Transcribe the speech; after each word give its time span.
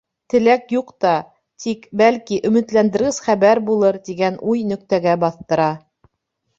Теләк 0.33 0.63
юҡ 0.75 0.87
та, 1.05 1.11
тик... 1.65 1.85
бәлки, 2.01 2.41
өмөтләндергес 2.51 3.23
хәбәр 3.29 3.65
булыр, 3.71 4.03
тигән 4.11 4.43
уй 4.53 4.69
нөктәгә 4.75 5.19
баҫтыра. 5.27 5.73